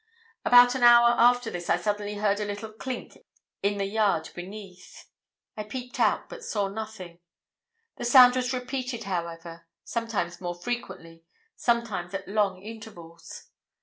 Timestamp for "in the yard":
3.61-4.31